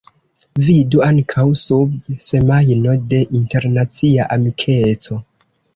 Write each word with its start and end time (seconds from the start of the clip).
Vidu 0.67 1.01
ankaŭ 1.07 1.45
sub 1.65 1.93
Semajno 2.31 2.97
de 3.13 3.23
Internacia 3.43 4.31
Amikeco. 4.39 5.25